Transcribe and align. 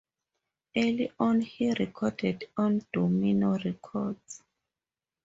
Early 0.75 1.11
on 1.19 1.41
he 1.41 1.73
recorded 1.73 2.45
on 2.57 2.81
Domino 2.91 3.55
Records. 3.63 4.41